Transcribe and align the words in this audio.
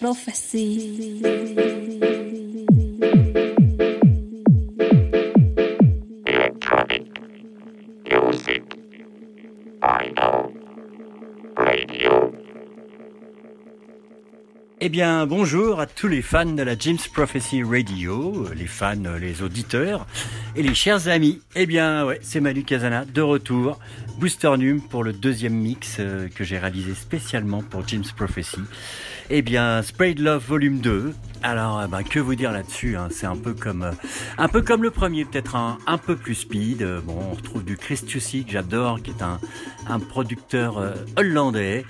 Prophecy. 0.00 1.20
radio. 11.56 12.32
Eh 14.80 14.88
bien, 14.88 15.26
bonjour 15.26 15.80
à 15.80 15.86
tous 15.86 16.06
les 16.06 16.22
fans 16.22 16.46
de 16.46 16.62
la 16.62 16.78
James 16.78 16.96
Prophecy 17.12 17.64
Radio, 17.64 18.46
les 18.54 18.68
fans, 18.68 18.94
les 19.20 19.42
auditeurs 19.42 20.06
et 20.54 20.62
les 20.62 20.74
chers 20.74 21.08
amis. 21.08 21.40
Eh 21.56 21.66
bien, 21.66 22.04
ouais, 22.06 22.20
c'est 22.22 22.38
Manu 22.38 22.62
Casana 22.62 23.04
de 23.04 23.20
retour, 23.20 23.80
Booster 24.20 24.56
Num 24.56 24.80
pour 24.80 25.02
le 25.02 25.12
deuxième 25.12 25.54
mix 25.54 25.96
euh, 25.98 26.28
que 26.28 26.44
j'ai 26.44 26.58
réalisé 26.58 26.94
spécialement 26.94 27.62
pour 27.62 27.86
James 27.88 28.04
Prophecy. 28.16 28.60
Eh 29.30 29.42
bien, 29.42 29.82
Sprayed 29.82 30.18
Love 30.20 30.42
Volume 30.48 30.80
2. 30.80 31.12
Alors, 31.42 31.78
euh, 31.78 31.86
ben, 31.86 32.02
que 32.02 32.18
vous 32.18 32.34
dire 32.34 32.50
là-dessus 32.52 32.96
hein, 32.96 33.08
C'est 33.10 33.26
un 33.26 33.36
peu 33.36 33.54
comme, 33.54 33.82
euh, 33.82 33.92
un 34.38 34.48
peu 34.48 34.60
comme 34.60 34.82
le 34.82 34.90
premier, 34.90 35.24
peut-être 35.24 35.54
un, 35.56 35.78
un 35.86 35.96
peu 35.98 36.16
plus 36.16 36.34
speed. 36.34 36.82
Euh, 36.82 37.00
Bon, 37.04 37.16
on 37.30 37.34
retrouve 37.34 37.64
du 37.64 37.76
Chris 37.76 38.00
Tussi 38.06 38.44
que 38.44 38.50
j'adore, 38.52 39.00
qui 39.02 39.10
est 39.10 39.22
un, 39.22 39.38
un 39.88 40.00
producteur 40.00 40.82
hollandais, 41.16 41.84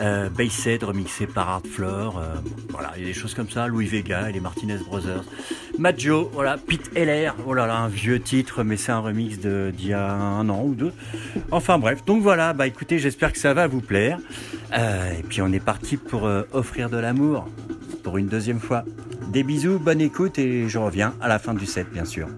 euh, 0.00 0.28
Basshead 0.30 0.84
remixé 0.84 1.26
par 1.26 1.48
Art 1.48 1.62
Floor. 1.68 2.18
euh, 2.18 2.36
voilà, 2.70 2.92
il 2.96 3.02
y 3.02 3.04
a 3.04 3.08
des 3.08 3.12
choses 3.14 3.34
comme 3.34 3.50
ça. 3.50 3.66
Louis 3.66 3.86
Vega 3.86 4.30
et 4.30 4.32
les 4.32 4.40
Martinez 4.40 4.78
Brothers. 4.78 5.24
Majo, 5.78 6.30
voilà, 6.32 6.56
Pete 6.56 6.90
Heller. 6.96 7.34
Oh 7.46 7.54
là 7.54 7.66
là, 7.66 7.78
un 7.78 7.88
vieux 7.88 8.20
titre, 8.20 8.62
mais 8.62 8.76
c'est 8.76 8.92
un 8.92 9.00
remix 9.00 9.38
d'il 9.38 9.86
y 9.88 9.92
a 9.92 10.12
un 10.12 10.48
an 10.48 10.62
ou 10.64 10.74
deux. 10.74 10.92
Enfin 11.50 11.78
bref, 11.78 12.04
donc 12.04 12.22
voilà. 12.22 12.52
Bah 12.52 12.66
écoutez, 12.66 12.98
j'espère 12.98 13.32
que 13.32 13.38
ça 13.38 13.52
va 13.52 13.66
vous 13.66 13.80
plaire. 13.80 14.18
Et 14.74 15.22
puis 15.28 15.42
on 15.42 15.52
est 15.52 15.60
parti 15.64 15.96
pour 15.96 16.28
offrir 16.52 16.88
de 16.88 16.96
l'amour 16.96 17.48
pour 18.02 18.18
une 18.18 18.26
deuxième 18.26 18.60
fois. 18.60 18.84
Des 19.32 19.42
bisous, 19.42 19.78
bonne 19.78 20.00
écoute 20.00 20.38
et 20.38 20.68
je 20.68 20.78
reviens 20.78 21.14
à 21.20 21.28
la 21.28 21.38
fin 21.38 21.54
du 21.54 21.66
set, 21.66 21.86
bien 21.92 22.04
sûr. 22.04 22.28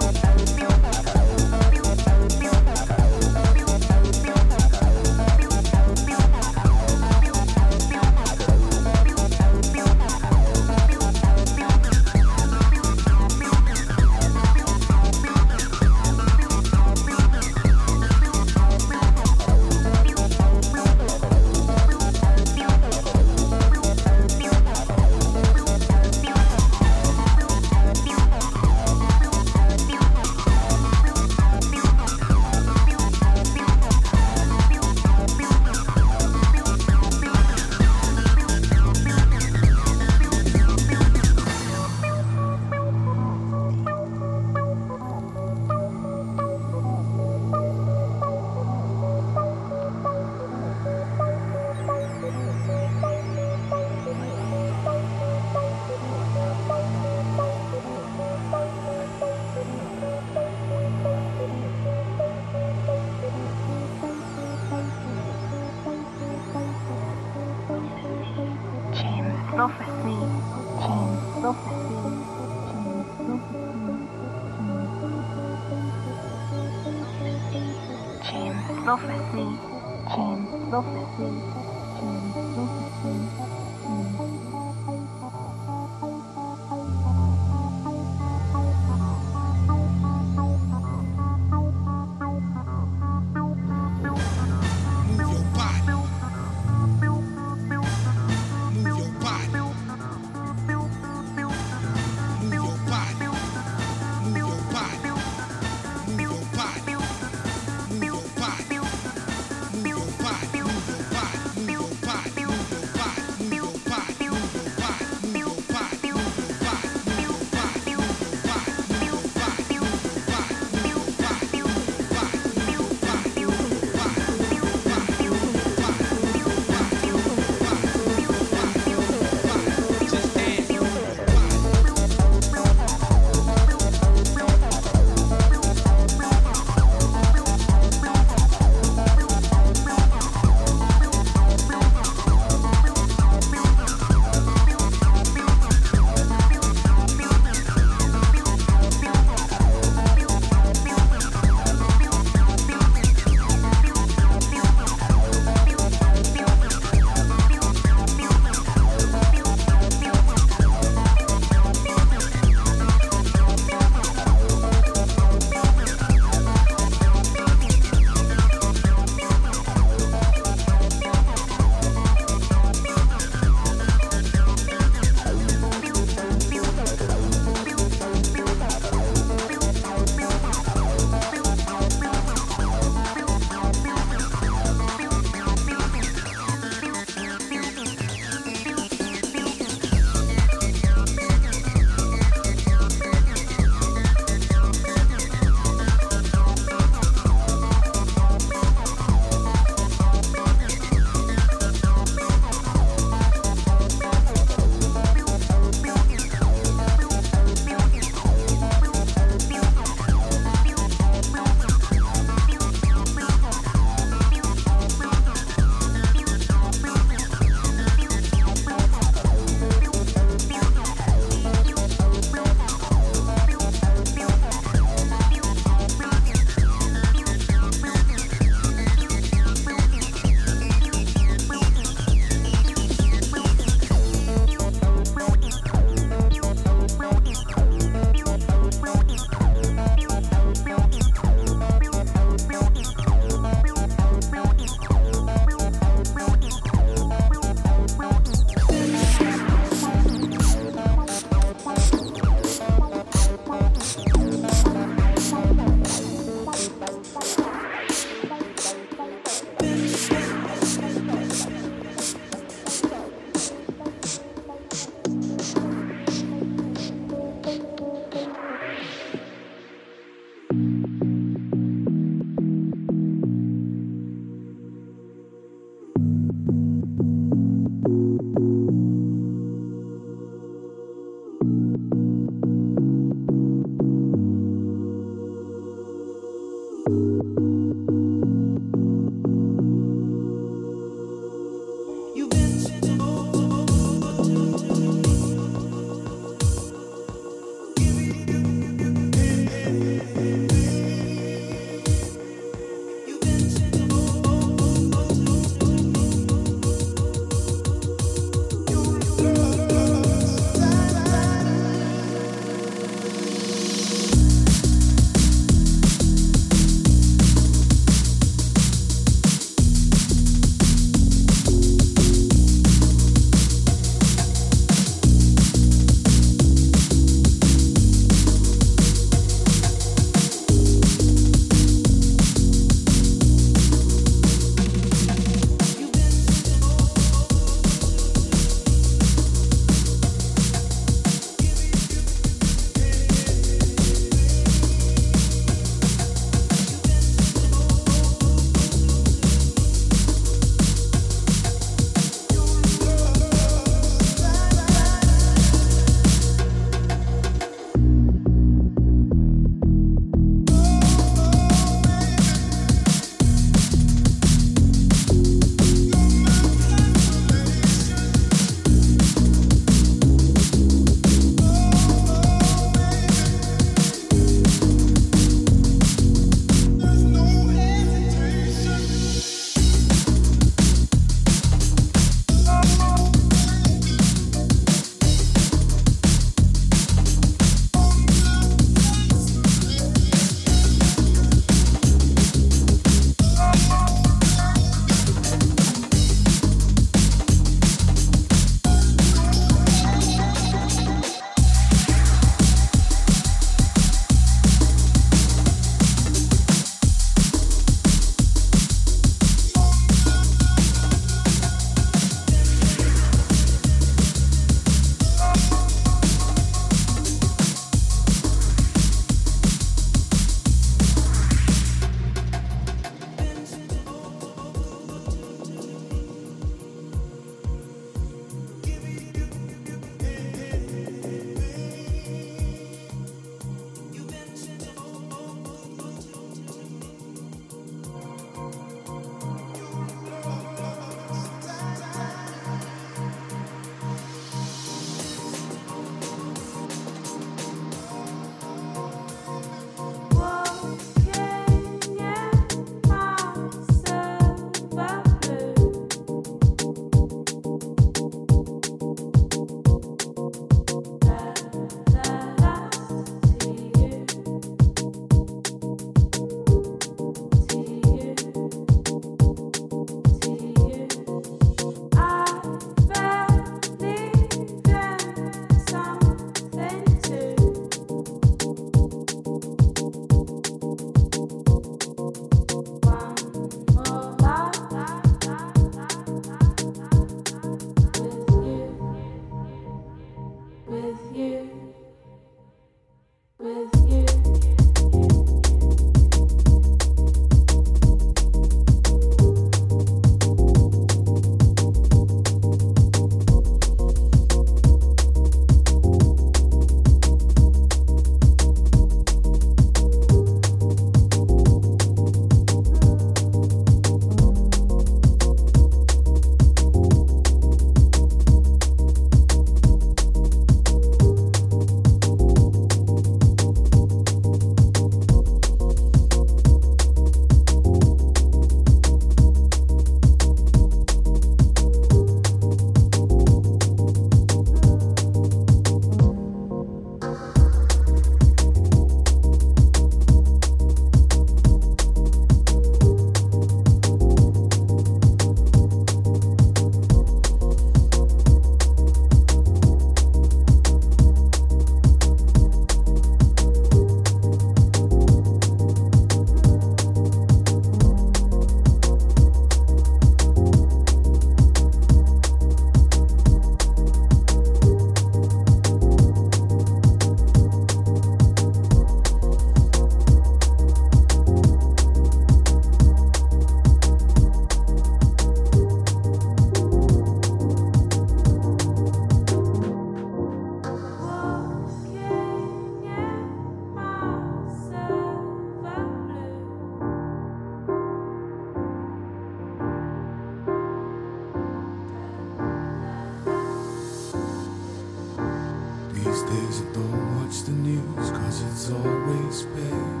These 596.04 596.22
days 596.22 596.62
I 596.62 596.72
don't 596.72 597.20
watch 597.20 597.42
the 597.42 597.50
news 597.50 598.10
cause 598.10 598.42
it's 598.42 598.70
always 598.70 599.42
bad. 599.52 600.00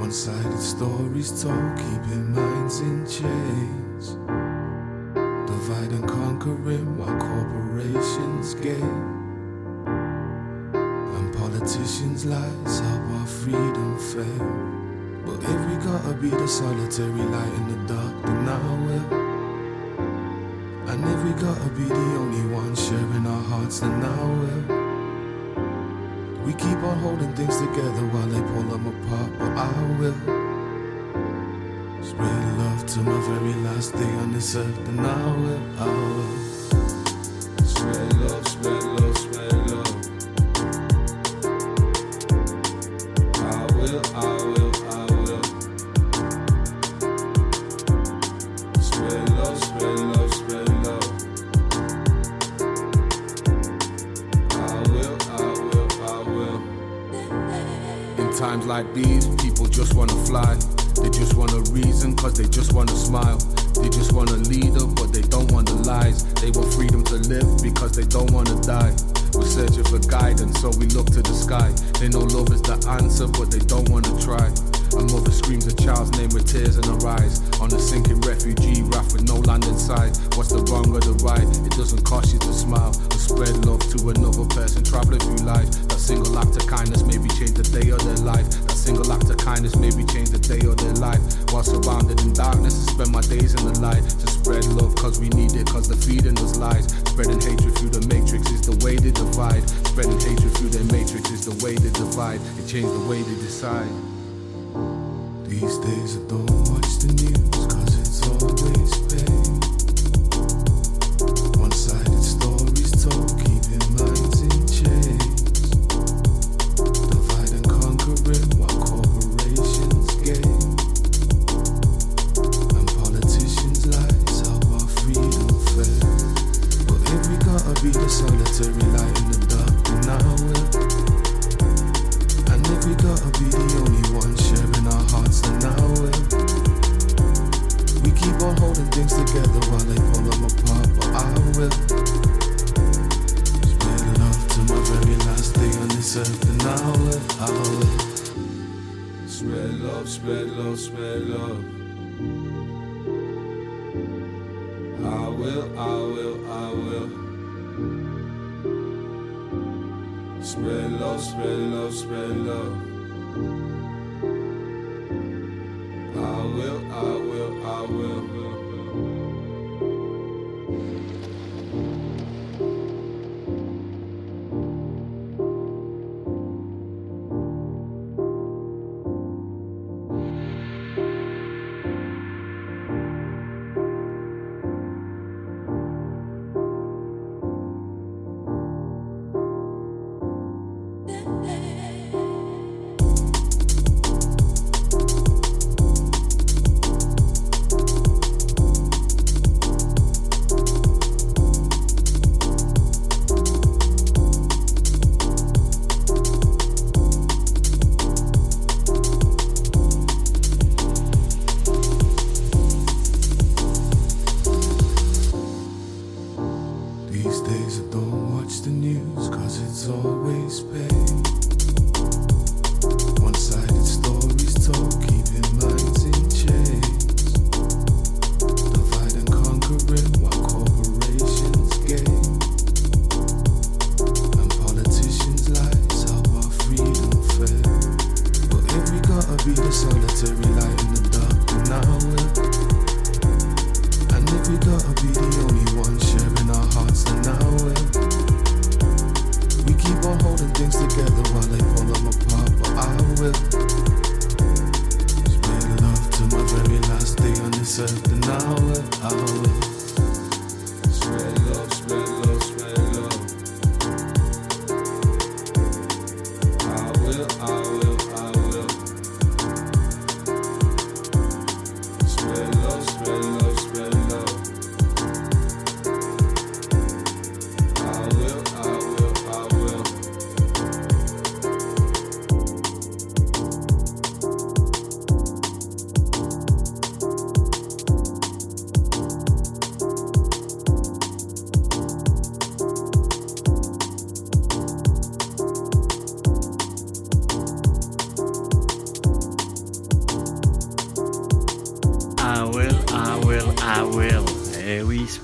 One-sided 0.00 0.58
stories 0.58 1.30
told, 1.40 1.76
keeping 1.76 2.32
minds 2.32 2.80
in 2.80 3.06
chains. 3.06 4.16
Divide 5.46 5.92
and 5.92 6.08
conquering 6.08 6.98
while 6.98 7.16
corporations 7.20 8.54
gain. 8.54 8.98
And 10.74 11.32
politicians 11.32 12.24
lies 12.24 12.80
help 12.80 13.02
our 13.20 13.26
freedom 13.28 13.96
fail. 14.10 14.50
But 15.24 15.38
if 15.44 15.60
we 15.68 15.76
gotta 15.86 16.14
be 16.14 16.30
the 16.30 16.48
solitary 16.48 17.22
light 17.30 17.52
in 17.52 17.68
the 17.68 17.94
dark 17.94 18.26
then 18.26 18.48
I 18.48 18.58
will. 18.86 19.33
And 20.94 21.04
if 21.06 21.24
we 21.24 21.32
gotta 21.42 21.68
be 21.70 21.82
the 21.82 21.94
only 22.22 22.54
ones 22.54 22.86
sharing 22.86 23.26
our 23.26 23.42
hearts, 23.42 23.82
and 23.82 24.00
now 24.00 24.26
we 26.46 26.52
keep 26.52 26.78
on 26.84 27.00
holding 27.00 27.34
things 27.34 27.56
together 27.56 28.06
while 28.12 28.28
they 28.28 28.40
pull 28.52 28.62
them 28.62 28.86
apart, 28.86 29.30
but 29.36 29.58
I 29.58 29.72
will 29.98 30.14
spread 32.00 32.58
love 32.58 32.86
to 32.86 33.00
my 33.00 33.20
very 33.26 33.54
last 33.64 33.92
day 33.94 34.12
on 34.22 34.32
this 34.34 34.54
earth, 34.54 34.88
and 34.88 35.00
I 35.00 35.36
will, 35.36 35.60
I 35.80 35.86
will. 35.86 36.53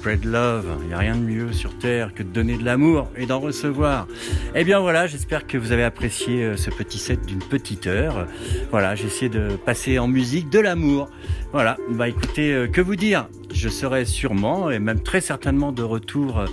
Spread 0.00 0.24
love. 0.24 0.78
Il 0.80 0.88
n'y 0.88 0.94
a 0.94 0.98
rien 0.98 1.14
de 1.14 1.20
mieux 1.20 1.52
sur 1.52 1.76
Terre 1.76 2.14
que 2.14 2.22
de 2.22 2.30
donner 2.30 2.56
de 2.56 2.64
l'amour 2.64 3.10
et 3.18 3.26
d'en 3.26 3.38
recevoir. 3.38 4.08
Eh 4.54 4.64
bien 4.64 4.80
voilà, 4.80 5.06
j'espère 5.06 5.46
que 5.46 5.58
vous 5.58 5.72
avez 5.72 5.82
apprécié 5.82 6.42
euh, 6.42 6.56
ce 6.56 6.70
petit 6.70 6.96
set 6.96 7.26
d'une 7.26 7.40
petite 7.40 7.86
heure. 7.86 8.26
Voilà, 8.70 8.94
j'ai 8.94 9.08
essayé 9.08 9.28
de 9.28 9.56
passer 9.56 9.98
en 9.98 10.08
musique 10.08 10.48
de 10.48 10.58
l'amour. 10.58 11.10
Voilà, 11.52 11.76
bah 11.90 12.08
écoutez, 12.08 12.50
euh, 12.50 12.66
que 12.66 12.80
vous 12.80 12.96
dire? 12.96 13.28
Je 13.52 13.68
serai 13.68 14.06
sûrement 14.06 14.70
et 14.70 14.78
même 14.78 15.02
très 15.02 15.20
certainement 15.20 15.70
de 15.70 15.82
retour 15.82 16.38
euh, 16.38 16.46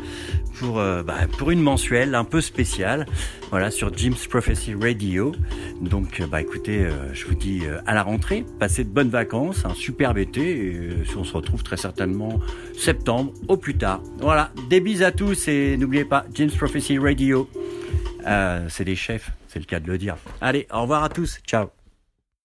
pour, 0.60 0.76
bah, 0.76 1.28
pour 1.38 1.52
une 1.52 1.62
mensuelle 1.62 2.16
un 2.16 2.26
peu 2.26 2.41
spéciale. 2.41 3.06
Voilà, 3.50 3.72
sur 3.72 3.95
Jim's 3.95 4.28
Prophecy 4.28 4.74
Radio. 4.74 5.32
Donc, 5.82 6.19
euh, 6.19 6.28
bah 6.28 6.41
écoutez, 6.41 6.86
euh, 6.86 7.13
je 7.13 7.25
vous 7.25 7.36
dis 7.36 7.61
euh, 7.63 7.80
à 7.86 7.93
la 7.93 8.03
rentrée, 8.03 8.45
passez 8.59 8.84
de 8.84 8.89
bonnes 8.89 9.09
vacances, 9.09 9.63
un 9.65 9.73
superbe 9.73 10.17
été, 10.17 10.41
et 10.41 10.75
euh, 10.75 11.03
on 11.17 11.23
se 11.23 11.34
retrouve 11.34 11.63
très 11.63 11.78
certainement 11.78 12.39
septembre 12.78 13.32
au 13.47 13.57
plus 13.57 13.78
tard. 13.78 14.01
Voilà, 14.19 14.51
des 14.69 14.80
bises 14.80 15.03
à 15.03 15.11
tous 15.11 15.47
et 15.47 15.78
n'oubliez 15.78 16.05
pas, 16.05 16.25
Jim's 16.34 16.55
Prophecy 16.55 16.97
Radio, 16.97 17.49
c'est 18.69 18.84
des 18.84 18.95
chefs, 18.95 19.32
c'est 19.47 19.59
le 19.59 19.65
cas 19.65 19.80
de 19.80 19.88
le 19.88 19.97
dire. 19.97 20.17
Allez, 20.41 20.67
au 20.73 20.82
revoir 20.82 21.03
à 21.03 21.09
tous, 21.09 21.39
ciao 21.47 21.76